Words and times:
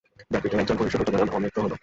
Brad 0.29 0.41
পিটের 0.43 0.61
একজন 0.63 0.77
ঘনিষ্ঠ 0.79 0.95
সূত্র 0.97 1.13
জানান, 1.13 1.29
অনেক 1.37 1.51
তো 1.55 1.59
হলো। 1.65 1.75